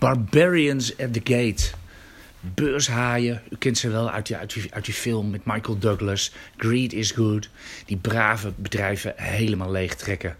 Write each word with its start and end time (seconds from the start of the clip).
Barbarians 0.00 0.98
at 0.98 1.12
the 1.12 1.20
Gate. 1.24 1.70
Beurshaaien, 2.40 3.42
u 3.50 3.56
kent 3.56 3.78
ze 3.78 3.90
wel 3.90 4.10
uit 4.10 4.26
die, 4.26 4.36
uit, 4.36 4.54
die, 4.54 4.74
uit 4.74 4.84
die 4.84 4.94
film 4.94 5.30
met 5.30 5.44
Michael 5.44 5.78
Douglas. 5.78 6.32
Greed 6.56 6.92
is 6.92 7.10
good. 7.10 7.48
Die 7.86 7.96
brave 7.96 8.52
bedrijven 8.56 9.12
helemaal 9.16 9.70
leeg 9.70 9.94
trekken. 9.94 10.36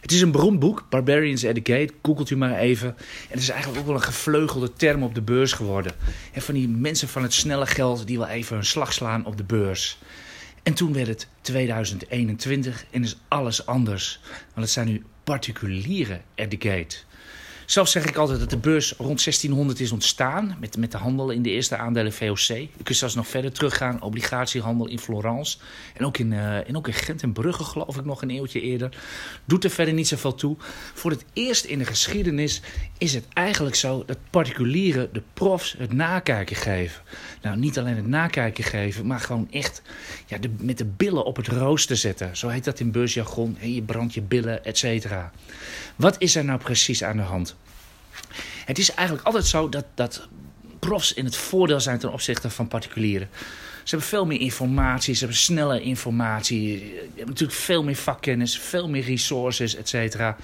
Het 0.00 0.12
is 0.12 0.20
een 0.20 0.30
beroemd 0.30 0.58
boek, 0.58 0.86
Barbarians 0.90 1.46
at 1.46 1.54
the 1.54 1.72
Gate. 1.72 1.92
Googelt 2.02 2.30
u 2.30 2.36
maar 2.36 2.58
even. 2.58 2.88
En 2.88 3.28
het 3.28 3.40
is 3.40 3.48
eigenlijk 3.48 3.80
ook 3.80 3.86
wel 3.86 3.94
een 3.94 4.02
gevleugelde 4.02 4.72
term 4.72 5.02
op 5.02 5.14
de 5.14 5.22
beurs 5.22 5.52
geworden. 5.52 5.92
En 6.32 6.42
van 6.42 6.54
die 6.54 6.68
mensen 6.68 7.08
van 7.08 7.22
het 7.22 7.32
snelle 7.32 7.66
geld 7.66 8.06
die 8.06 8.18
wel 8.18 8.28
even 8.28 8.56
een 8.56 8.64
slag 8.64 8.92
slaan 8.92 9.26
op 9.26 9.36
de 9.36 9.44
beurs. 9.44 9.98
En 10.62 10.74
toen 10.74 10.92
werd 10.92 11.06
het 11.06 11.28
2021 11.40 12.84
en 12.90 13.02
is 13.02 13.16
alles 13.28 13.66
anders. 13.66 14.20
Want 14.30 14.66
het 14.66 14.70
zijn 14.70 14.86
nu 14.86 15.04
particulieren 15.24 16.22
at 16.36 16.50
the 16.50 16.68
gate. 16.68 16.96
Zelf 17.66 17.88
zeg 17.88 18.04
ik 18.04 18.16
altijd 18.16 18.40
dat 18.40 18.50
de 18.50 18.56
beurs 18.56 18.90
rond 18.90 19.24
1600 19.24 19.80
is 19.80 19.92
ontstaan 19.92 20.56
met, 20.60 20.76
met 20.76 20.92
de 20.92 20.98
handel 20.98 21.30
in 21.30 21.42
de 21.42 21.50
eerste 21.50 21.76
aandelen 21.76 22.12
VOC. 22.12 22.38
Je 22.46 22.68
kunt 22.82 22.98
zelfs 22.98 23.14
nog 23.14 23.28
verder 23.28 23.52
teruggaan, 23.52 24.02
obligatiehandel 24.02 24.86
in 24.86 24.98
Florence. 24.98 25.58
En 25.94 26.04
ook 26.04 26.18
in, 26.18 26.32
uh, 26.32 26.58
ook 26.72 26.88
in 26.88 26.94
Gent 26.94 27.22
en 27.22 27.32
Brugge 27.32 27.64
geloof 27.64 27.96
ik 27.96 28.04
nog 28.04 28.22
een 28.22 28.30
eeuwtje 28.30 28.60
eerder. 28.60 28.96
Doet 29.44 29.64
er 29.64 29.70
verder 29.70 29.94
niet 29.94 30.08
zoveel 30.08 30.34
toe. 30.34 30.56
Voor 30.94 31.10
het 31.10 31.24
eerst 31.32 31.64
in 31.64 31.78
de 31.78 31.84
geschiedenis 31.84 32.60
is 32.98 33.14
het 33.14 33.24
eigenlijk 33.32 33.76
zo 33.76 34.02
dat 34.06 34.18
particulieren 34.30 35.08
de 35.12 35.22
profs 35.34 35.74
het 35.78 35.92
nakijken 35.92 36.56
geven. 36.56 37.02
Nou, 37.42 37.56
niet 37.56 37.78
alleen 37.78 37.96
het 37.96 38.06
nakijken 38.06 38.64
geven, 38.64 39.06
maar 39.06 39.20
gewoon 39.20 39.48
echt 39.50 39.82
ja, 40.26 40.38
de, 40.38 40.50
met 40.58 40.78
de 40.78 40.84
billen 40.84 41.24
op 41.24 41.36
het 41.36 41.48
rooster 41.48 41.96
zetten. 41.96 42.36
Zo 42.36 42.48
heet 42.48 42.64
dat 42.64 42.80
in 42.80 42.90
beursjargon. 42.90 43.56
je 43.60 43.82
brandt 43.82 44.14
je 44.14 44.22
billen, 44.22 44.64
et 44.64 44.78
cetera. 44.78 45.32
Wat 45.96 46.16
is 46.18 46.36
er 46.36 46.44
nou 46.44 46.58
precies 46.58 47.04
aan 47.04 47.16
de 47.16 47.22
hand? 47.22 47.53
Het 48.64 48.78
is 48.78 48.94
eigenlijk 48.94 49.26
altijd 49.26 49.46
zo 49.46 49.68
dat, 49.68 49.84
dat 49.94 50.28
profs 50.78 51.12
in 51.12 51.24
het 51.24 51.36
voordeel 51.36 51.80
zijn 51.80 51.98
ten 51.98 52.12
opzichte 52.12 52.50
van 52.50 52.68
particulieren. 52.68 53.28
Ze 53.82 53.90
hebben 53.90 54.08
veel 54.08 54.26
meer 54.26 54.40
informatie, 54.40 55.14
ze 55.14 55.18
hebben 55.18 55.38
snelle 55.38 55.82
informatie. 55.82 56.78
Ze 56.78 57.04
hebben 57.06 57.26
natuurlijk 57.26 57.58
veel 57.58 57.82
meer 57.84 57.96
vakkennis, 57.96 58.58
veel 58.58 58.88
meer 58.88 59.04
resources, 59.04 59.76
et 59.76 59.88
cetera. 59.88 60.36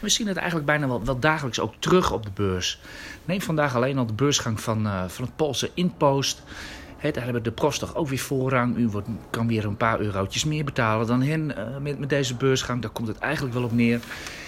We 0.00 0.08
zien 0.08 0.26
het 0.26 0.36
eigenlijk 0.36 0.66
bijna 0.66 1.00
wel, 1.00 1.20
dagelijks 1.20 1.60
ook 1.60 1.74
terug 1.78 2.12
op 2.12 2.22
de 2.22 2.30
beurs. 2.34 2.80
Neem 3.24 3.40
vandaag 3.40 3.74
alleen 3.74 3.98
al 3.98 4.06
de 4.06 4.12
beursgang 4.12 4.60
van, 4.60 4.86
uh, 4.86 5.08
van 5.08 5.24
het 5.24 5.36
Poolse 5.36 5.70
Inpost. 5.74 6.42
He, 6.96 7.10
daar 7.10 7.24
hebben 7.24 7.42
de 7.42 7.50
profs 7.50 7.78
toch 7.78 7.94
ook 7.94 8.08
weer 8.08 8.18
voorrang. 8.18 8.76
U 8.76 8.88
wordt, 8.88 9.08
kan 9.30 9.46
weer 9.46 9.64
een 9.64 9.76
paar 9.76 10.00
eurotjes 10.00 10.44
meer 10.44 10.64
betalen 10.64 11.06
dan 11.06 11.22
hen 11.22 11.50
uh, 11.58 11.76
met, 11.80 11.98
met 11.98 12.08
deze 12.08 12.34
beursgang. 12.34 12.82
Daar 12.82 12.90
komt 12.90 13.08
het 13.08 13.18
eigenlijk 13.18 13.54
wel 13.54 13.64
op 13.64 13.72
neer. 13.72 14.00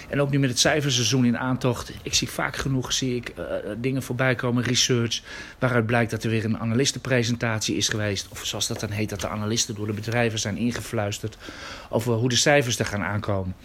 En 0.09 0.21
ook 0.21 0.29
nu 0.29 0.39
met 0.39 0.49
het 0.49 0.59
cijferseizoen 0.59 1.25
in 1.25 1.37
aantocht. 1.37 1.91
Ik 2.03 2.13
zie 2.13 2.29
vaak 2.29 2.55
genoeg 2.55 2.93
zie 2.93 3.15
ik, 3.15 3.33
uh, 3.39 3.45
dingen 3.77 4.03
voorbij 4.03 4.35
komen, 4.35 4.63
research. 4.63 5.21
Waaruit 5.59 5.85
blijkt 5.85 6.11
dat 6.11 6.23
er 6.23 6.29
weer 6.29 6.45
een 6.45 6.59
analistenpresentatie 6.59 7.75
is 7.75 7.87
geweest. 7.87 8.27
Of 8.29 8.45
zoals 8.45 8.67
dat 8.67 8.79
dan 8.79 8.89
heet, 8.89 9.09
dat 9.09 9.21
de 9.21 9.27
analisten 9.27 9.75
door 9.75 9.87
de 9.87 9.93
bedrijven 9.93 10.39
zijn 10.39 10.57
ingefluisterd. 10.57 11.37
Over 11.89 12.13
hoe 12.13 12.29
de 12.29 12.35
cijfers 12.35 12.79
er 12.79 12.85
gaan 12.85 13.03
aankomen. 13.03 13.55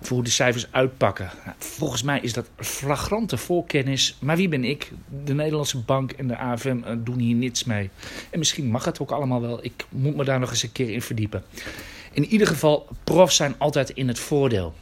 Of 0.00 0.08
hoe 0.08 0.22
de 0.22 0.30
cijfers 0.30 0.66
uitpakken. 0.70 1.30
Nou, 1.44 1.56
volgens 1.58 2.02
mij 2.02 2.20
is 2.20 2.32
dat 2.32 2.48
flagrante 2.56 3.36
voorkennis. 3.36 4.16
Maar 4.20 4.36
wie 4.36 4.48
ben 4.48 4.64
ik? 4.64 4.92
De 5.24 5.34
Nederlandse 5.34 5.78
Bank 5.78 6.12
en 6.12 6.26
de 6.26 6.36
AFM 6.36 6.76
uh, 6.76 6.92
doen 6.98 7.18
hier 7.18 7.34
niets 7.34 7.64
mee. 7.64 7.90
En 8.30 8.38
misschien 8.38 8.66
mag 8.66 8.84
het 8.84 9.00
ook 9.00 9.10
allemaal 9.10 9.40
wel. 9.40 9.64
Ik 9.64 9.84
moet 9.88 10.16
me 10.16 10.24
daar 10.24 10.40
nog 10.40 10.50
eens 10.50 10.62
een 10.62 10.72
keer 10.72 10.90
in 10.90 11.02
verdiepen. 11.02 11.42
In 12.12 12.24
ieder 12.24 12.46
geval, 12.46 12.88
profs 13.04 13.36
zijn 13.36 13.54
altijd 13.58 13.90
in 13.90 14.08
het 14.08 14.18
voordeel. 14.18 14.74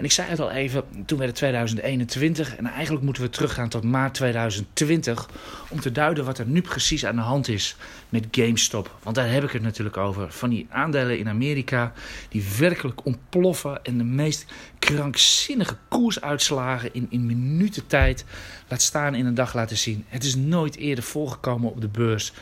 En 0.00 0.06
ik 0.06 0.12
zei 0.12 0.28
het 0.28 0.40
al 0.40 0.50
even, 0.50 0.84
toen 1.06 1.18
werd 1.18 1.30
het 1.30 1.38
2021 1.38 2.56
en 2.56 2.66
eigenlijk 2.66 3.04
moeten 3.04 3.22
we 3.22 3.28
teruggaan 3.30 3.68
tot 3.68 3.84
maart 3.84 4.14
2020 4.14 5.28
om 5.68 5.80
te 5.80 5.92
duiden 5.92 6.24
wat 6.24 6.38
er 6.38 6.46
nu 6.46 6.60
precies 6.60 7.06
aan 7.06 7.16
de 7.16 7.22
hand 7.22 7.48
is 7.48 7.76
met 8.08 8.26
GameStop. 8.30 8.98
Want 9.02 9.16
daar 9.16 9.30
heb 9.30 9.44
ik 9.44 9.50
het 9.50 9.62
natuurlijk 9.62 9.96
over. 9.96 10.32
Van 10.32 10.50
die 10.50 10.66
aandelen 10.70 11.18
in 11.18 11.28
Amerika 11.28 11.92
die 12.28 12.44
werkelijk 12.58 13.06
ontploffen 13.06 13.84
en 13.84 13.98
de 13.98 14.04
meest 14.04 14.44
krankzinnige 14.78 15.76
koersuitslagen 15.88 16.94
in, 16.94 17.06
in 17.10 17.26
minuten 17.26 17.86
tijd 17.86 18.24
laat 18.68 18.82
staan 18.82 19.14
in 19.14 19.26
een 19.26 19.34
dag 19.34 19.54
laten 19.54 19.78
zien. 19.78 20.04
Het 20.08 20.24
is 20.24 20.36
nooit 20.36 20.76
eerder 20.76 21.04
voorgekomen 21.04 21.70
op 21.70 21.80
de 21.80 21.88
beurs. 21.88 22.32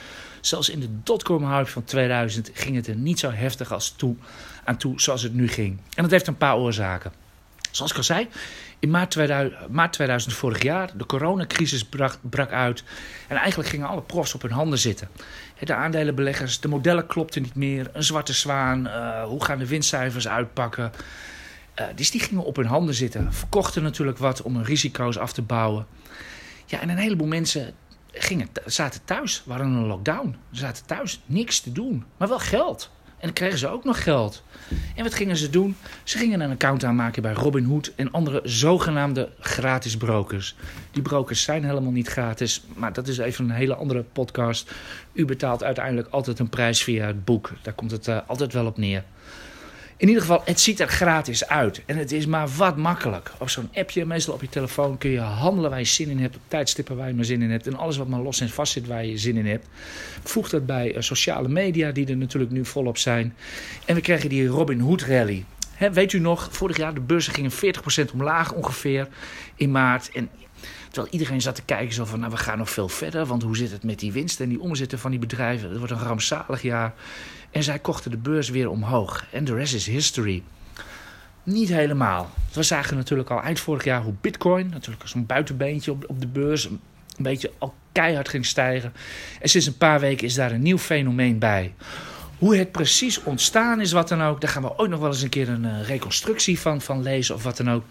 Zelfs 0.41 0.69
in 0.69 0.81
de 0.81 1.03
dotcom 1.03 1.45
hype 1.45 1.71
van 1.71 1.85
2000 1.85 2.51
ging 2.53 2.77
het 2.77 2.87
er 2.87 2.97
niet 2.97 3.19
zo 3.19 3.31
heftig 3.31 3.73
als 3.73 3.91
toe, 3.91 4.17
aan 4.65 4.77
toe 4.77 5.01
zoals 5.01 5.23
het 5.23 5.35
nu 5.35 5.49
ging. 5.49 5.79
En 5.95 6.03
dat 6.03 6.11
heeft 6.11 6.27
een 6.27 6.37
paar 6.37 6.57
oorzaken. 6.57 7.27
Zoals 7.79 7.93
ik 7.93 7.99
al 7.99 8.05
zei, 8.05 8.29
in 8.79 8.91
maart 8.91 9.11
2000, 9.11 9.69
maart 9.69 9.93
2000 9.93 10.35
vorig 10.35 10.63
jaar, 10.63 10.91
de 10.97 11.07
coronacrisis 11.07 11.85
brak, 12.31 12.51
uit. 12.51 12.85
En 13.29 13.37
eigenlijk 13.37 13.69
gingen 13.69 13.89
alle 13.89 14.03
profs 14.03 14.35
op 14.35 14.43
hun 14.43 14.51
handen 14.51 14.79
zitten. 14.79 15.09
De 15.59 15.75
aandelenbeleggers, 15.75 16.61
de 16.61 16.69
modellen 16.69 17.07
klopten 17.07 17.43
niet 17.43 17.55
meer. 17.55 17.91
Een 17.93 18.03
zwarte 18.03 18.33
zwaan, 18.33 18.87
uh, 18.87 19.23
hoe 19.23 19.45
gaan 19.45 19.59
de 19.59 19.67
winstcijfers 19.67 20.29
uitpakken? 20.29 20.93
Uh, 21.81 21.87
dus 21.95 22.11
die 22.11 22.21
gingen 22.21 22.45
op 22.45 22.57
hun 22.57 22.67
handen 22.67 22.95
zitten. 22.95 23.33
Verkochten 23.33 23.83
natuurlijk 23.83 24.19
wat 24.19 24.43
om 24.43 24.55
hun 24.55 24.65
risico's 24.65 25.19
af 25.19 25.33
te 25.33 25.43
bouwen. 25.43 25.87
Ja, 26.67 26.81
en 26.81 26.89
een 26.89 26.97
heleboel 26.97 27.27
mensen 27.27 27.75
gingen, 28.13 28.49
zaten 28.65 29.01
thuis, 29.05 29.43
waren 29.47 29.67
in 29.67 29.73
een 29.73 29.87
lockdown. 29.87 30.37
Ze 30.53 30.59
zaten 30.59 30.87
thuis, 30.87 31.23
niks 31.27 31.61
te 31.61 31.73
doen, 31.73 32.05
maar 32.17 32.29
wel 32.29 32.39
geld. 32.39 32.91
En 33.19 33.25
dan 33.27 33.33
kregen 33.33 33.59
ze 33.59 33.69
ook 33.69 33.85
nog 33.85 34.03
geld. 34.03 34.43
En 34.95 35.03
wat 35.03 35.15
gingen 35.15 35.37
ze 35.37 35.51
doen? 35.51 35.77
Ze 36.03 36.19
gingen 36.19 36.41
een 36.41 36.51
account 36.51 36.85
aanmaken 36.85 37.23
bij 37.23 37.33
Robinhood 37.33 37.93
en 37.97 38.11
andere 38.11 38.41
zogenaamde 38.45 39.29
gratis 39.41 39.97
brokers. 39.97 40.57
Die 40.91 41.03
brokers 41.03 41.43
zijn 41.43 41.65
helemaal 41.65 41.93
niet 41.93 42.09
gratis, 42.09 42.65
maar 42.75 42.93
dat 42.93 43.09
is 43.09 43.19
even 43.19 43.45
een 43.45 43.51
hele 43.51 43.75
andere 43.75 44.03
podcast. 44.03 44.71
U 45.13 45.25
betaalt 45.25 45.65
uiteindelijk 45.65 46.09
altijd 46.09 46.39
een 46.39 46.49
prijs 46.49 46.83
via 46.83 47.07
het 47.07 47.25
boek. 47.25 47.53
Daar 47.63 47.75
komt 47.75 47.91
het 47.91 48.07
uh, 48.07 48.19
altijd 48.27 48.53
wel 48.53 48.67
op 48.67 48.79
neer. 48.79 49.05
In 49.99 50.09
ieder 50.09 50.23
geval, 50.23 50.43
het 50.45 50.61
ziet 50.61 50.81
er 50.81 50.89
gratis 50.89 51.47
uit. 51.47 51.83
En 51.87 51.97
het 51.97 52.13
is 52.13 52.27
maar 52.27 52.49
wat 52.49 52.77
makkelijk. 52.77 53.33
Op 53.39 53.51
zo'n 53.51 53.69
appje, 53.75 54.05
meestal 54.05 54.35
op 54.35 54.41
je 54.41 54.49
telefoon, 54.49 54.99
kun 54.99 55.11
je 55.11 55.19
handelen 55.19 55.71
waar 55.71 55.79
je 55.79 55.85
zin 55.85 56.09
in 56.09 56.19
hebt. 56.19 56.37
Op 56.37 56.43
tijdstippen 56.49 56.97
waar 56.97 57.09
je 57.09 57.15
maar 57.15 57.25
zin 57.25 57.43
in 57.43 57.51
hebt. 57.51 57.67
En 57.67 57.77
alles 57.77 57.97
wat 57.97 58.09
maar 58.09 58.21
los 58.21 58.41
en 58.41 58.49
vast 58.49 58.73
zit 58.73 58.87
waar 58.87 59.05
je 59.05 59.19
zin 59.19 59.37
in 59.37 59.47
hebt. 59.47 59.67
Voeg 60.23 60.49
dat 60.49 60.67
bij 60.67 60.95
uh, 60.95 61.01
sociale 61.01 61.49
media, 61.49 61.91
die 61.91 62.07
er 62.07 62.17
natuurlijk 62.17 62.53
nu 62.53 62.65
volop 62.65 62.99
zijn. 62.99 63.35
En 63.85 63.95
we 63.95 64.01
krijgen 64.01 64.29
die 64.29 64.47
Robin 64.47 64.81
Hood 64.81 65.03
rally. 65.03 65.45
Weet 65.93 66.13
u 66.13 66.19
nog, 66.19 66.49
vorig 66.51 66.77
jaar 66.77 66.95
de 66.95 67.01
beurzen 67.01 67.35
gingen 67.35 67.53
40% 67.53 68.13
omlaag 68.13 68.53
ongeveer 68.53 69.09
in 69.57 69.71
maart. 69.71 70.11
En 70.11 70.29
Terwijl 70.91 71.13
iedereen 71.13 71.41
zat 71.41 71.55
te 71.55 71.63
kijken 71.63 71.95
zo 71.95 72.05
van, 72.05 72.19
nou 72.19 72.33
we 72.33 72.39
gaan 72.39 72.59
nog 72.59 72.71
veel 72.71 72.89
verder. 72.89 73.27
Want 73.27 73.43
hoe 73.43 73.57
zit 73.57 73.71
het 73.71 73.85
met 73.85 73.99
die 73.99 74.13
winst 74.13 74.41
en 74.41 74.49
die 74.49 74.61
omzetten 74.61 74.99
van 74.99 75.11
die 75.11 75.21
bedrijven? 75.21 75.69
Het 75.69 75.79
wordt 75.79 75.93
een 75.93 75.99
rampzalig 75.99 76.63
jaar. 76.63 76.95
En 77.51 77.63
zij 77.63 77.79
kochten 77.79 78.11
de 78.11 78.17
beurs 78.17 78.49
weer 78.49 78.71
omhoog. 78.71 79.27
En 79.33 79.45
the 79.45 79.55
rest 79.55 79.75
is 79.75 79.87
history. 79.87 80.43
Niet 81.43 81.69
helemaal. 81.69 82.31
We 82.53 82.63
zagen 82.63 82.97
natuurlijk 82.97 83.31
al 83.31 83.43
eind 83.43 83.61
vorig 83.61 83.85
jaar 83.85 84.03
hoe 84.03 84.15
bitcoin, 84.21 84.69
natuurlijk 84.69 85.09
zo'n 85.09 85.27
buitenbeentje 85.27 85.91
op, 85.91 86.05
op 86.09 86.21
de 86.21 86.27
beurs, 86.27 86.65
een 86.65 86.81
beetje 87.17 87.53
al 87.59 87.75
keihard 87.93 88.29
ging 88.29 88.47
stijgen. 88.47 88.93
En 89.41 89.49
sinds 89.49 89.67
een 89.67 89.77
paar 89.77 90.01
weken 90.01 90.27
is 90.27 90.35
daar 90.35 90.53
een 90.53 90.63
nieuw 90.63 90.79
fenomeen 90.79 91.39
bij. 91.39 91.75
Hoe 92.39 92.57
het 92.57 92.73
precies 92.73 93.23
ontstaan 93.23 93.81
is, 93.81 93.93
wat 93.93 94.09
dan 94.09 94.23
ook, 94.23 94.41
daar 94.41 94.51
gaan 94.51 94.63
we 94.63 94.79
ooit 94.79 94.91
nog 94.91 95.01
wel 95.01 95.09
eens 95.09 95.23
een 95.23 95.29
keer 95.29 95.49
een 95.49 95.65
uh, 95.65 95.87
reconstructie 95.87 96.61
van, 96.61 96.81
van 96.81 97.03
lezen 97.03 97.35
of 97.35 97.43
wat 97.43 97.57
dan 97.57 97.71
ook. 97.71 97.85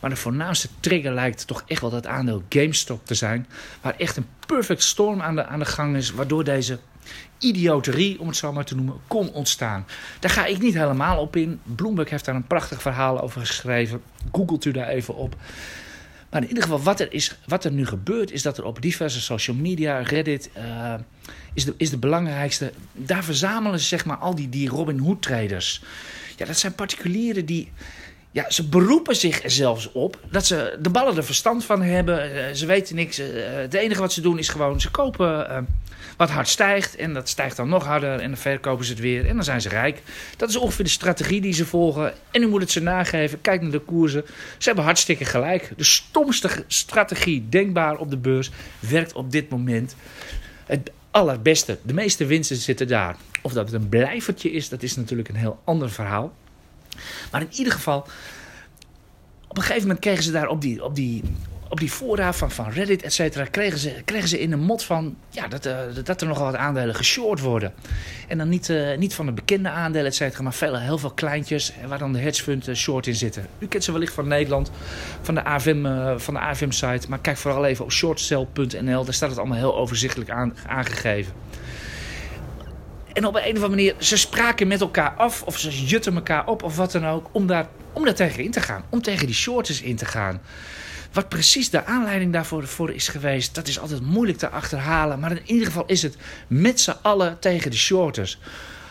Maar 0.00 0.10
de 0.10 0.16
voornaamste 0.16 0.68
trigger 0.80 1.12
lijkt 1.12 1.46
toch 1.46 1.62
echt 1.66 1.80
wel 1.80 1.90
dat 1.90 2.06
aandeel 2.06 2.42
GameStop 2.48 3.06
te 3.06 3.14
zijn. 3.14 3.46
Waar 3.80 3.94
echt 3.98 4.16
een 4.16 4.26
perfect 4.46 4.82
storm 4.82 5.22
aan 5.22 5.34
de, 5.34 5.46
aan 5.46 5.58
de 5.58 5.64
gang 5.64 5.96
is, 5.96 6.10
waardoor 6.10 6.44
deze 6.44 6.78
idioterie, 7.38 8.20
om 8.20 8.26
het 8.26 8.36
zo 8.36 8.52
maar 8.52 8.64
te 8.64 8.74
noemen, 8.74 9.00
kon 9.06 9.32
ontstaan. 9.32 9.86
Daar 10.20 10.30
ga 10.30 10.46
ik 10.46 10.58
niet 10.58 10.74
helemaal 10.74 11.20
op 11.20 11.36
in. 11.36 11.60
Bloomberg 11.62 12.10
heeft 12.10 12.24
daar 12.24 12.34
een 12.34 12.46
prachtig 12.46 12.82
verhaal 12.82 13.20
over 13.20 13.40
geschreven. 13.40 14.02
Googelt 14.32 14.64
u 14.64 14.70
daar 14.70 14.88
even 14.88 15.14
op. 15.14 15.36
Maar 16.36 16.44
in 16.44 16.50
ieder 16.50 16.64
geval, 16.64 16.82
wat 16.82 17.00
er, 17.00 17.12
is, 17.12 17.36
wat 17.46 17.64
er 17.64 17.72
nu 17.72 17.86
gebeurt, 17.86 18.30
is 18.32 18.42
dat 18.42 18.58
er 18.58 18.64
op 18.64 18.82
diverse 18.82 19.20
social 19.20 19.56
media, 19.56 19.98
Reddit, 19.98 20.50
uh, 20.56 20.94
is, 21.54 21.64
de, 21.64 21.74
is 21.76 21.90
de 21.90 21.98
belangrijkste. 21.98 22.72
Daar 22.92 23.24
verzamelen 23.24 23.80
ze 23.80 23.86
zeg 23.86 24.04
maar 24.04 24.16
al 24.16 24.34
die, 24.34 24.48
die 24.48 24.68
Robin 24.68 24.98
Hood 24.98 25.22
traders. 25.22 25.82
Ja, 26.36 26.46
dat 26.46 26.58
zijn 26.58 26.74
particulieren 26.74 27.46
die. 27.46 27.72
Ja, 28.36 28.50
ze 28.50 28.68
beroepen 28.68 29.16
zich 29.16 29.42
er 29.42 29.50
zelfs 29.50 29.92
op 29.92 30.18
dat 30.30 30.46
ze 30.46 30.78
de 30.80 30.90
ballen 30.90 31.16
er 31.16 31.24
verstand 31.24 31.64
van 31.64 31.82
hebben. 31.82 32.56
Ze 32.56 32.66
weten 32.66 32.96
niks. 32.96 33.16
Het 33.16 33.74
enige 33.74 34.00
wat 34.00 34.12
ze 34.12 34.20
doen 34.20 34.38
is 34.38 34.48
gewoon, 34.48 34.80
ze 34.80 34.90
kopen 34.90 35.50
uh, 35.50 35.58
wat 36.16 36.30
hard 36.30 36.48
stijgt. 36.48 36.96
En 36.96 37.14
dat 37.14 37.28
stijgt 37.28 37.56
dan 37.56 37.68
nog 37.68 37.84
harder 37.84 38.20
en 38.20 38.28
dan 38.28 38.38
verkopen 38.38 38.84
ze 38.84 38.92
het 38.92 39.00
weer. 39.00 39.26
En 39.26 39.34
dan 39.34 39.44
zijn 39.44 39.60
ze 39.60 39.68
rijk. 39.68 40.02
Dat 40.36 40.48
is 40.48 40.56
ongeveer 40.56 40.84
de 40.84 40.90
strategie 40.90 41.40
die 41.40 41.52
ze 41.52 41.66
volgen. 41.66 42.12
En 42.30 42.42
u 42.42 42.46
moet 42.46 42.60
het 42.60 42.70
ze 42.70 42.82
nageven. 42.82 43.40
Kijk 43.40 43.62
naar 43.62 43.70
de 43.70 43.78
koersen. 43.78 44.24
Ze 44.58 44.66
hebben 44.66 44.84
hartstikke 44.84 45.24
gelijk. 45.24 45.72
De 45.76 45.84
stomste 45.84 46.64
strategie 46.66 47.48
denkbaar 47.48 47.96
op 47.96 48.10
de 48.10 48.18
beurs 48.18 48.50
werkt 48.78 49.12
op 49.12 49.30
dit 49.30 49.48
moment. 49.48 49.96
Het 50.66 50.90
allerbeste. 51.10 51.78
De 51.82 51.94
meeste 51.94 52.26
winsten 52.26 52.56
zitten 52.56 52.88
daar. 52.88 53.16
Of 53.42 53.52
dat 53.52 53.70
het 53.70 53.82
een 53.82 53.88
blijvertje 53.88 54.50
is, 54.50 54.68
dat 54.68 54.82
is 54.82 54.96
natuurlijk 54.96 55.28
een 55.28 55.36
heel 55.36 55.60
ander 55.64 55.90
verhaal. 55.90 56.32
Maar 57.30 57.40
in 57.40 57.52
ieder 57.52 57.72
geval, 57.72 58.06
op 59.48 59.56
een 59.56 59.62
gegeven 59.62 59.88
moment 59.88 60.00
kregen 60.04 60.22
ze 60.22 60.32
daar 60.32 60.48
op 60.48 60.60
die, 60.60 60.84
op 60.84 60.94
die, 60.94 61.22
op 61.68 61.78
die 61.78 61.90
fora 61.90 62.32
van, 62.32 62.50
van 62.50 62.70
Reddit, 62.70 63.02
et 63.02 63.12
cetera, 63.12 63.44
kregen 63.44 63.78
ze, 63.78 64.02
kregen 64.04 64.28
ze 64.28 64.40
in 64.40 64.50
de 64.50 64.56
mot 64.56 64.84
van 64.84 65.16
ja, 65.30 65.48
dat, 65.48 65.66
uh, 65.66 65.78
dat 66.04 66.20
er 66.20 66.26
nogal 66.26 66.44
wat 66.44 66.54
aandelen 66.54 66.94
geshort 66.94 67.40
worden. 67.40 67.72
En 68.28 68.38
dan 68.38 68.48
niet, 68.48 68.68
uh, 68.68 68.96
niet 68.96 69.14
van 69.14 69.26
de 69.26 69.32
bekende 69.32 69.68
aandelen, 69.68 70.06
et 70.06 70.14
cetera, 70.14 70.42
maar 70.42 70.54
veel, 70.54 70.78
heel 70.78 70.98
veel 70.98 71.10
kleintjes 71.10 71.72
waar 71.86 71.98
dan 71.98 72.12
de 72.12 72.18
hedgefund 72.18 72.68
short 72.74 73.06
in 73.06 73.14
zitten. 73.14 73.46
U 73.58 73.66
kent 73.66 73.84
ze 73.84 73.92
wellicht 73.92 74.14
van 74.14 74.28
Nederland, 74.28 74.70
van 75.22 75.34
de 75.34 75.44
AFM, 75.44 75.86
uh, 75.86 76.14
van 76.16 76.34
de 76.34 76.40
AFM 76.40 76.70
site, 76.70 77.08
maar 77.08 77.18
kijk 77.18 77.36
vooral 77.36 77.64
even 77.64 77.84
op 77.84 77.92
shortsell.nl, 77.92 79.04
daar 79.04 79.14
staat 79.14 79.30
het 79.30 79.38
allemaal 79.38 79.58
heel 79.58 79.76
overzichtelijk 79.76 80.30
aan, 80.30 80.56
aangegeven. 80.66 81.32
En 83.16 83.26
op 83.26 83.34
een 83.34 83.40
of 83.40 83.46
andere 83.46 83.68
manier, 83.68 83.94
ze 83.98 84.16
spraken 84.16 84.68
met 84.68 84.80
elkaar 84.80 85.10
af 85.10 85.42
of 85.42 85.58
ze 85.58 85.86
jutten 85.86 86.14
elkaar 86.14 86.46
op 86.46 86.62
of 86.62 86.76
wat 86.76 86.92
dan 86.92 87.06
ook, 87.06 87.28
om 87.32 87.46
daar, 87.46 87.68
om 87.92 88.04
daar 88.04 88.14
tegen 88.14 88.44
in 88.44 88.50
te 88.50 88.60
gaan, 88.60 88.84
om 88.88 89.02
tegen 89.02 89.26
die 89.26 89.34
shorters 89.34 89.82
in 89.82 89.96
te 89.96 90.04
gaan. 90.04 90.40
Wat 91.12 91.28
precies 91.28 91.70
de 91.70 91.84
aanleiding 91.84 92.32
daarvoor 92.32 92.66
voor 92.66 92.92
is 92.92 93.08
geweest, 93.08 93.54
dat 93.54 93.68
is 93.68 93.78
altijd 93.78 94.00
moeilijk 94.00 94.38
te 94.38 94.48
achterhalen. 94.48 95.20
Maar 95.20 95.30
in 95.30 95.42
ieder 95.44 95.66
geval 95.66 95.84
is 95.86 96.02
het 96.02 96.16
met 96.46 96.80
z'n 96.80 96.96
allen 97.02 97.38
tegen 97.38 97.70
de 97.70 97.76
shorters. 97.76 98.38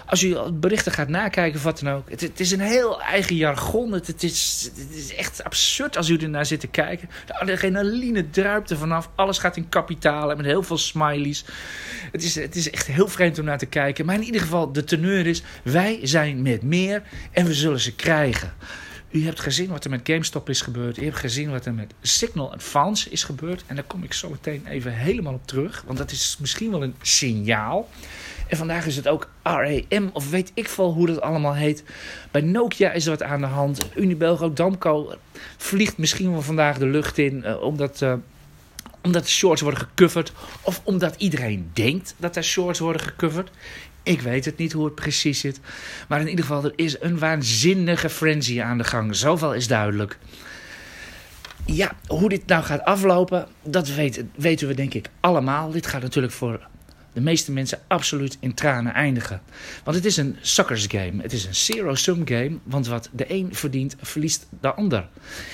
Als 0.05 0.23
u 0.23 0.35
berichten 0.51 0.91
gaat 0.91 1.07
nakijken 1.07 1.61
wat 1.61 1.79
dan 1.79 1.93
ook. 1.93 2.09
Het, 2.09 2.21
het 2.21 2.39
is 2.39 2.51
een 2.51 2.59
heel 2.59 3.01
eigen 3.01 3.35
jargon. 3.35 3.91
Het, 3.91 4.07
het, 4.07 4.23
is, 4.23 4.69
het 4.75 4.95
is 4.95 5.15
echt 5.15 5.43
absurd 5.43 5.97
als 5.97 6.09
u 6.09 6.17
ernaar 6.17 6.45
zit 6.45 6.59
te 6.59 6.67
kijken. 6.67 7.09
De 7.25 7.39
adrenaline 7.39 8.29
druipt 8.29 8.69
er 8.69 8.77
vanaf. 8.77 9.09
Alles 9.15 9.37
gaat 9.37 9.57
in 9.57 9.69
kapitalen 9.69 10.37
met 10.37 10.45
heel 10.45 10.63
veel 10.63 10.77
smileys. 10.77 11.45
Het 12.11 12.23
is, 12.23 12.35
het 12.35 12.55
is 12.55 12.69
echt 12.69 12.87
heel 12.87 13.07
vreemd 13.07 13.39
om 13.39 13.45
naar 13.45 13.57
te 13.57 13.65
kijken. 13.65 14.05
Maar 14.05 14.15
in 14.15 14.23
ieder 14.23 14.41
geval, 14.41 14.71
de 14.71 14.83
teneur 14.83 15.27
is... 15.27 15.43
wij 15.63 15.99
zijn 16.03 16.41
met 16.41 16.61
meer 16.63 17.01
en 17.31 17.45
we 17.45 17.53
zullen 17.53 17.79
ze 17.79 17.95
krijgen. 17.95 18.53
U 19.15 19.25
hebt 19.25 19.39
gezien 19.39 19.69
wat 19.69 19.83
er 19.83 19.89
met 19.89 20.01
GameStop 20.03 20.49
is 20.49 20.61
gebeurd. 20.61 20.97
U 20.97 21.03
hebt 21.03 21.17
gezien 21.17 21.51
wat 21.51 21.65
er 21.65 21.73
met 21.73 21.93
Signal 22.01 22.53
Advance 22.53 23.09
is 23.09 23.23
gebeurd. 23.23 23.63
En 23.67 23.75
daar 23.75 23.83
kom 23.83 24.03
ik 24.03 24.13
zo 24.13 24.29
meteen 24.29 24.65
even 24.67 24.93
helemaal 24.93 25.33
op 25.33 25.47
terug. 25.47 25.83
Want 25.85 25.97
dat 25.97 26.11
is 26.11 26.37
misschien 26.39 26.71
wel 26.71 26.83
een 26.83 26.95
signaal. 27.01 27.89
En 28.47 28.57
vandaag 28.57 28.85
is 28.85 28.95
het 28.95 29.07
ook 29.07 29.29
RAM, 29.43 30.09
of 30.13 30.29
weet 30.29 30.51
ik 30.53 30.69
veel 30.69 30.93
hoe 30.93 31.07
dat 31.07 31.21
allemaal 31.21 31.55
heet. 31.55 31.83
Bij 32.31 32.41
Nokia 32.41 32.91
is 32.91 33.05
er 33.05 33.11
wat 33.11 33.23
aan 33.23 33.41
de 33.41 33.47
hand. 33.47 33.85
Unibelgo 33.95 34.53
Damco 34.53 35.13
vliegt 35.57 35.97
misschien 35.97 36.31
wel 36.31 36.41
vandaag 36.41 36.77
de 36.77 36.87
lucht 36.87 37.17
in. 37.17 37.43
Uh, 37.45 37.61
omdat, 37.61 38.01
uh, 38.01 38.13
omdat 39.05 39.27
shorts 39.27 39.61
worden 39.61 39.79
gecoverd. 39.79 40.31
Of 40.61 40.81
omdat 40.83 41.15
iedereen 41.17 41.69
denkt 41.73 42.15
dat 42.17 42.35
er 42.35 42.43
shorts 42.43 42.79
worden 42.79 43.01
gecoverd. 43.01 43.49
Ik 44.03 44.21
weet 44.21 44.45
het 44.45 44.57
niet 44.57 44.73
hoe 44.73 44.85
het 44.85 44.95
precies 44.95 45.39
zit. 45.39 45.59
Maar 46.07 46.21
in 46.21 46.29
ieder 46.29 46.45
geval, 46.45 46.63
er 46.63 46.73
is 46.75 47.01
een 47.01 47.19
waanzinnige 47.19 48.09
frenzy 48.09 48.61
aan 48.61 48.77
de 48.77 48.83
gang. 48.83 49.15
Zoveel 49.15 49.53
is 49.53 49.67
duidelijk. 49.67 50.17
Ja, 51.65 51.91
hoe 52.07 52.29
dit 52.29 52.45
nou 52.45 52.63
gaat 52.63 52.83
aflopen, 52.83 53.47
dat 53.63 53.89
weten 54.35 54.67
we 54.67 54.73
denk 54.73 54.93
ik 54.93 55.09
allemaal. 55.19 55.71
Dit 55.71 55.87
gaat 55.87 56.01
natuurlijk 56.01 56.33
voor 56.33 56.67
de 57.15 57.21
meeste 57.21 57.51
mensen 57.51 57.79
absoluut 57.87 58.37
in 58.39 58.53
tranen 58.53 58.93
eindigen. 58.93 59.41
Want 59.83 59.97
het 59.97 60.05
is 60.05 60.17
een 60.17 60.35
suckers 60.41 60.85
game. 60.87 61.21
Het 61.21 61.33
is 61.33 61.45
een 61.45 61.55
zero-sum 61.55 62.27
game. 62.27 62.57
Want 62.63 62.87
wat 62.87 63.09
de 63.11 63.25
een 63.27 63.55
verdient, 63.55 63.95
verliest 64.01 64.47
de 64.61 64.73
ander. 64.73 65.07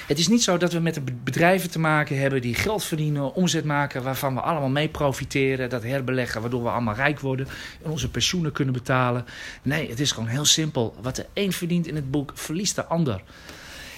Het 0.07 0.19
is 0.19 0.27
niet 0.27 0.43
zo 0.43 0.57
dat 0.57 0.73
we 0.73 0.79
met 0.79 1.23
bedrijven 1.23 1.69
te 1.69 1.79
maken 1.79 2.19
hebben 2.19 2.41
die 2.41 2.55
geld 2.55 2.83
verdienen, 2.83 3.33
omzet 3.33 3.65
maken, 3.65 4.03
waarvan 4.03 4.33
we 4.33 4.41
allemaal 4.41 4.69
mee 4.69 4.89
profiteren, 4.89 5.69
dat 5.69 5.83
herbeleggen, 5.83 6.41
waardoor 6.41 6.63
we 6.63 6.69
allemaal 6.69 6.95
rijk 6.95 7.19
worden 7.19 7.47
en 7.83 7.91
onze 7.91 8.09
pensioenen 8.09 8.51
kunnen 8.51 8.73
betalen. 8.73 9.25
Nee, 9.61 9.89
het 9.89 9.99
is 9.99 10.11
gewoon 10.11 10.29
heel 10.29 10.45
simpel. 10.45 10.95
Wat 11.01 11.15
de 11.15 11.25
een 11.33 11.51
verdient 11.51 11.87
in 11.87 11.95
het 11.95 12.11
boek, 12.11 12.31
verliest 12.35 12.75
de 12.75 12.85
ander. 12.85 13.21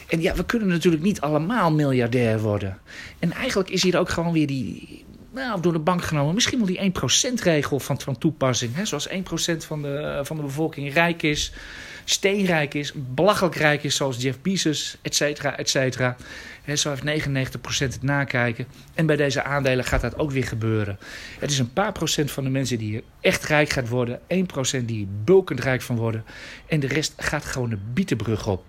En 0.07 0.21
ja, 0.21 0.35
we 0.35 0.45
kunnen 0.45 0.67
natuurlijk 0.67 1.03
niet 1.03 1.21
allemaal 1.21 1.71
miljardair 1.71 2.39
worden. 2.39 2.77
En 3.19 3.31
eigenlijk 3.31 3.69
is 3.69 3.83
hier 3.83 3.99
ook 3.99 4.09
gewoon 4.09 4.33
weer 4.33 4.47
die, 4.47 5.05
nou, 5.33 5.61
door 5.61 5.73
de 5.73 5.79
bank 5.79 6.03
genomen 6.03 6.33
misschien 6.33 6.57
wel 6.57 6.67
die 6.67 6.91
1%-regel 7.31 7.79
van, 7.79 8.01
van 8.01 8.17
toepassing. 8.17 8.75
Hè? 8.75 8.85
Zoals 8.85 9.09
1% 9.09 9.13
van 9.57 9.81
de, 9.81 10.19
van 10.23 10.37
de 10.37 10.43
bevolking 10.43 10.93
rijk 10.93 11.23
is, 11.23 11.51
steenrijk 12.03 12.73
is, 12.73 12.93
belachelijk 12.95 13.55
rijk 13.55 13.83
is, 13.83 13.95
zoals 13.95 14.21
Jeff 14.21 14.41
Bezos, 14.41 14.97
et 15.01 15.15
cetera, 15.15 15.57
et 15.57 15.69
cetera. 15.69 16.15
Zo 16.75 16.89
heeft 16.89 17.25
99% 17.25 17.53
het 17.77 18.01
nakijken. 18.01 18.67
En 18.93 19.05
bij 19.05 19.15
deze 19.15 19.43
aandelen 19.43 19.85
gaat 19.85 20.01
dat 20.01 20.19
ook 20.19 20.31
weer 20.31 20.43
gebeuren. 20.43 20.99
Het 21.39 21.51
is 21.51 21.59
een 21.59 21.73
paar 21.73 21.91
procent 21.91 22.31
van 22.31 22.43
de 22.43 22.49
mensen 22.49 22.77
die 22.77 22.89
hier 22.89 23.03
echt 23.21 23.43
rijk 23.43 23.69
gaat 23.69 23.89
worden. 23.89 24.19
1% 24.19 24.85
die 24.85 25.07
bulkend 25.23 25.59
rijk 25.59 25.81
van 25.81 25.95
worden. 25.95 26.23
En 26.65 26.79
de 26.79 26.87
rest 26.87 27.13
gaat 27.17 27.45
gewoon 27.45 27.69
de 27.69 27.77
bietenbrug 27.93 28.47
op. 28.47 28.63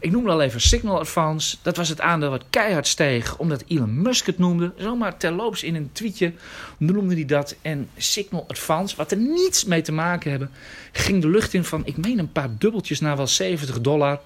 Ik 0.00 0.10
noemde 0.10 0.30
al 0.30 0.42
even 0.42 0.60
Signal 0.60 0.98
Advance. 0.98 1.56
Dat 1.62 1.76
was 1.76 1.88
het 1.88 2.00
aandeel 2.00 2.30
wat 2.30 2.44
keihard 2.50 2.86
steeg. 2.86 3.36
Omdat 3.36 3.64
Elon 3.68 4.02
Musk 4.02 4.26
het 4.26 4.38
noemde. 4.38 4.72
Zomaar 4.76 5.16
terloops 5.16 5.62
in 5.62 5.74
een 5.74 5.90
tweetje 5.92 6.32
noemde 6.78 7.14
hij 7.14 7.24
dat. 7.24 7.56
En 7.62 7.88
Signal 7.96 8.44
Advance, 8.48 8.96
wat 8.96 9.10
er 9.10 9.16
niets 9.18 9.64
mee 9.64 9.82
te 9.82 9.92
maken 9.92 10.30
hebben, 10.30 10.50
ging 10.92 11.22
de 11.22 11.28
lucht 11.28 11.54
in 11.54 11.64
van, 11.64 11.86
ik 11.86 11.96
meen 11.96 12.18
een 12.18 12.32
paar 12.32 12.58
dubbeltjes 12.72 13.00
naar 13.00 13.16
wel 13.16 13.26
70 13.26 13.80
dollar. 13.80 14.20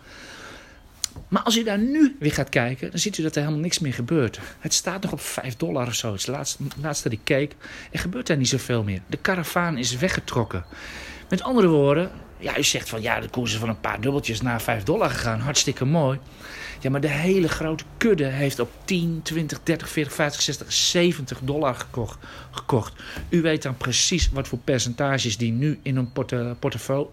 Maar 1.29 1.43
als 1.43 1.57
u 1.57 1.63
daar 1.63 1.79
nu 1.79 2.17
weer 2.19 2.33
gaat 2.33 2.49
kijken, 2.49 2.91
dan 2.91 2.99
ziet 2.99 3.19
u 3.19 3.23
dat 3.23 3.35
er 3.35 3.41
helemaal 3.41 3.63
niks 3.63 3.79
meer 3.79 3.93
gebeurt. 3.93 4.41
Het 4.59 4.75
staat 4.75 5.03
nog 5.03 5.13
op 5.13 5.21
5 5.21 5.57
dollar 5.57 5.87
of 5.87 5.95
zo. 5.95 6.13
Het 6.13 6.27
laatste, 6.27 6.63
laatste 6.81 7.09
ik 7.09 7.21
keek. 7.25 7.55
Er 7.91 7.99
gebeurt 7.99 8.27
daar 8.27 8.37
niet 8.37 8.49
zoveel 8.49 8.83
meer. 8.83 9.01
De 9.07 9.17
karavaan 9.17 9.79
is 9.79 9.97
weggetrokken. 9.97 10.65
Met 11.29 11.43
andere 11.43 11.69
woorden, 11.69 12.11
ja, 12.39 12.59
u 12.59 12.63
zegt 12.63 12.89
van 12.89 13.03
ja, 13.03 13.21
de 13.21 13.29
koers 13.29 13.53
is 13.53 13.59
van 13.59 13.69
een 13.69 13.81
paar 13.81 14.01
dubbeltjes 14.01 14.41
naar 14.41 14.63
5 14.63 14.83
dollar 14.83 15.11
gegaan. 15.11 15.41
Hartstikke 15.41 15.85
mooi. 15.85 16.19
Ja, 16.81 16.91
maar 16.91 17.01
de 17.01 17.09
hele 17.09 17.49
grote 17.49 17.85
kudde 17.97 18.25
heeft 18.25 18.59
op 18.59 18.71
10, 18.85 19.21
20, 19.23 19.61
30, 19.63 19.89
40, 19.89 20.13
50, 20.15 20.43
60, 20.43 20.73
70 20.73 21.39
dollar 21.43 21.75
gekocht. 21.75 22.19
gekocht. 22.51 22.93
U 23.29 23.43
weet 23.43 23.63
dan 23.63 23.77
precies 23.77 24.31
wat 24.31 24.49
voor 24.49 24.59
percentages 24.59 25.37
die 25.37 25.53
nu 25.53 25.79
in 25.83 25.97
een 25.97 26.13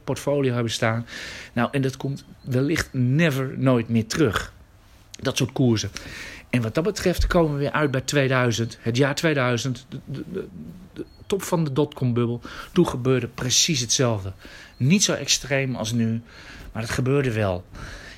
portfolio, 0.04 0.54
hebben 0.54 0.72
staan. 0.72 1.06
Nou, 1.54 1.70
en 1.72 1.81
dat 1.81 1.98
komt 1.98 2.25
wellicht 2.42 2.90
never, 2.92 3.54
nooit 3.58 3.90
meer 3.90 4.08
terug. 4.08 4.54
Dat 5.20 5.38
soort 5.38 5.52
koersen. 5.52 5.92
En 6.50 6.62
wat 6.62 6.75
dat 6.75 6.84
betreft 6.84 7.28
komen 7.28 7.54
we 7.54 7.60
weer 7.60 7.72
uit 7.72 7.92
bij 7.92 8.02
2000. 8.02 8.78
Het 8.81 8.98
jaar 8.98 9.16
2000, 9.16 9.86
de, 9.90 10.00
de, 10.06 10.48
de 10.94 11.06
top 11.33 11.44
van 11.44 11.63
de 11.63 11.74
dotcom-bubbel. 11.74 12.41
Toen 12.74 12.88
gebeurde 12.88 13.27
precies 13.27 13.80
hetzelfde. 13.80 14.33
Niet 14.77 15.03
zo 15.03 15.13
extreem 15.13 15.75
als 15.75 15.91
nu, 15.91 16.21
maar 16.71 16.81
het 16.81 16.91
gebeurde 16.91 17.31
wel. 17.31 17.63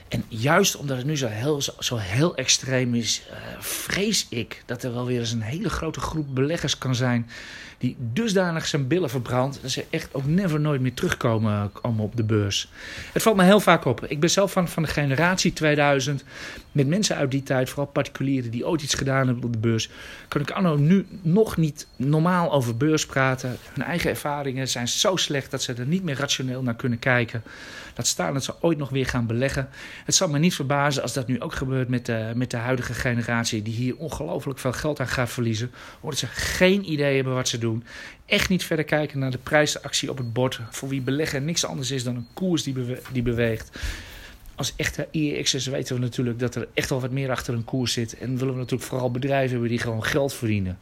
En 0.08 0.24
juist 0.28 0.76
omdat 0.76 0.98
het 0.98 1.06
nu 1.06 1.18
zo 1.18 1.28
heel, 1.28 1.62
zo, 1.80 1.98
heel 1.98 2.36
extreem 2.36 2.96
is, 2.96 3.24
uh, 3.32 3.36
vrees 3.60 4.28
ik 4.30 4.64
dat 4.66 4.84
er 4.84 4.94
wel 4.94 5.06
weer 5.06 5.20
eens 5.20 5.32
een 5.32 5.42
hele 5.42 5.70
grote 5.70 6.00
groep 6.00 6.36
beleggers 6.36 6.78
kan 6.78 6.96
zijn 6.96 7.30
die 7.78 7.96
dusdanig 8.14 8.68
zijn 8.68 8.88
billen 8.88 9.10
verbrandt 9.10 9.60
dat 9.62 9.72
ze 9.72 9.86
echt 9.90 10.14
ook 10.14 10.26
never 10.26 10.60
nooit 10.60 10.82
meer 10.82 10.94
terugkomen 10.94 11.72
komen 11.72 12.04
op 12.04 12.16
de 12.16 12.24
beurs. 12.24 12.72
Het 13.14 13.22
valt 13.22 13.36
me 13.36 13.44
heel 13.44 13.60
vaak 13.60 13.86
op. 13.86 14.06
Ik 14.06 14.20
ben 14.20 14.30
zelf 14.30 14.52
van, 14.52 14.68
van 14.68 14.84
de 14.84 14.90
generatie 14.90 15.54
2000, 15.54 16.24
met 16.72 16.88
mensen 16.88 17.16
uit 17.16 17.32
die 17.32 17.44
tijd, 17.44 17.70
vooral 17.70 17.92
particulieren 17.92 18.52
die 18.52 18.68
ooit 18.68 18.82
iets 18.82 18.94
gedaan 18.94 19.28
hebben 19.28 19.44
op 19.44 19.54
de 19.54 19.60
beurs, 19.60 19.90
kan 20.28 20.42
ik 20.42 20.52
anno 20.52 20.76
nu 20.76 21.06
nog 21.22 21.58
niet 21.58 21.88
normaal 21.96 22.52
over 22.52 22.78
beurs 22.78 23.06
praten. 23.06 23.58
Hun 23.74 23.86
eigen 23.86 24.10
ervaringen 24.10 24.68
zijn 24.68 24.88
zo 24.88 25.16
slecht 25.16 25.52
dat 25.52 25.62
ze 25.62 25.74
er 25.74 25.86
niet 25.86 26.04
meer 26.04 26.18
rationeel 26.18 26.62
naar 26.62 26.76
kunnen 26.76 27.00
kijken. 27.00 27.44
Laat 27.96 28.08
staan 28.08 28.34
dat 28.34 28.44
ze 28.44 28.54
ooit 28.62 28.78
nog 28.78 28.90
weer 28.90 29.06
gaan 29.06 29.26
beleggen. 29.26 29.70
Het 30.06 30.16
zal 30.16 30.28
me 30.28 30.40
niet 30.40 30.56
verbazen 30.56 31.02
als 31.02 31.14
dat 31.14 31.28
nu 31.28 31.42
ook 31.42 31.54
gebeurt 31.54 31.90
met 31.90 32.06
de, 32.06 32.32
met 32.36 32.52
de 32.52 32.58
huidige 32.58 32.94
generatie, 32.94 33.62
die 33.62 33.74
hier 33.74 33.96
ongelooflijk 33.96 34.60
veel 34.60 34.74
geld 34.74 35.00
aan 35.00 35.08
gaat 35.08 35.30
verliezen, 35.30 35.72
omdat 36.00 36.20
ze 36.20 36.28
geen 36.28 36.92
idee 36.92 37.16
hebben 37.16 37.34
wat 37.34 37.48
ze 37.48 37.58
doen. 37.58 37.84
Echt 38.26 38.50
niet 38.50 38.64
verder 38.64 38.86
kijken 38.86 39.20
naar 39.20 39.32
de 39.32 39.38
prijsactie 39.38 40.10
op 40.10 40.18
het 40.18 40.34
bord, 40.34 40.60
voor 40.70 40.90
wie 40.90 41.02
beleggen 41.02 41.46
niks 41.46 41.66
anders 41.66 41.92
is 41.92 42.04
dan 42.04 42.16
een 42.16 42.28
koers 42.34 42.64
die, 42.64 42.76
die 43.12 43.24
beweegt 43.24 43.72
als 44.56 44.74
echte 44.76 45.08
IEX'ers 45.12 45.66
weten 45.66 45.96
we 45.96 46.02
natuurlijk 46.02 46.40
dat 46.40 46.56
er 46.56 46.68
echt 46.74 46.90
wel 46.90 47.02
wat 47.02 47.12
meer 47.12 47.32
achter 47.32 47.54
een 47.54 47.64
koers 47.64 47.94
zit. 47.94 48.18
En 48.18 48.38
willen 48.38 48.54
we 48.54 48.60
natuurlijk 48.60 48.90
vooral 48.90 49.12
bedrijven 49.12 49.52
hebben 49.52 49.70
die 49.70 49.80
gewoon 49.80 50.04
geld 50.04 50.34
verdienen. 50.34 50.78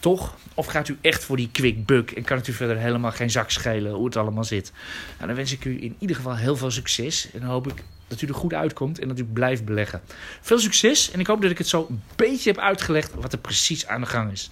Toch? 0.00 0.36
Of 0.54 0.66
gaat 0.66 0.88
u 0.88 0.98
echt 1.00 1.24
voor 1.24 1.36
die 1.36 1.48
quick 1.52 1.86
buck 1.86 2.10
en 2.10 2.24
kan 2.24 2.36
het 2.36 2.46
u 2.46 2.52
verder 2.52 2.78
helemaal 2.78 3.12
geen 3.12 3.30
zak 3.30 3.50
schelen 3.50 3.92
hoe 3.92 4.04
het 4.04 4.16
allemaal 4.16 4.44
zit? 4.44 4.72
Nou, 5.16 5.26
dan 5.26 5.36
wens 5.36 5.52
ik 5.52 5.64
u 5.64 5.82
in 5.82 5.96
ieder 5.98 6.16
geval 6.16 6.36
heel 6.36 6.56
veel 6.56 6.70
succes. 6.70 7.28
En 7.32 7.42
hoop 7.42 7.66
ik 7.66 7.82
dat 8.08 8.22
u 8.22 8.26
er 8.26 8.34
goed 8.34 8.54
uitkomt 8.54 8.98
en 8.98 9.08
dat 9.08 9.18
u 9.18 9.24
blijft 9.24 9.64
beleggen. 9.64 10.00
Veel 10.40 10.58
succes 10.58 11.10
en 11.10 11.20
ik 11.20 11.26
hoop 11.26 11.42
dat 11.42 11.50
ik 11.50 11.58
het 11.58 11.68
zo 11.68 11.86
een 11.88 12.02
beetje 12.16 12.50
heb 12.50 12.60
uitgelegd 12.60 13.14
wat 13.14 13.32
er 13.32 13.38
precies 13.38 13.86
aan 13.86 14.00
de 14.00 14.06
gang 14.06 14.32
is. 14.32 14.50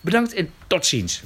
Bedankt 0.00 0.32
en 0.32 0.50
tot 0.66 0.86
ziens. 0.86 1.22